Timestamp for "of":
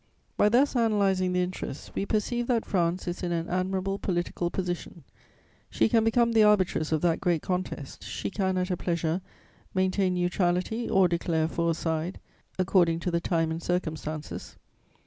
6.91-7.01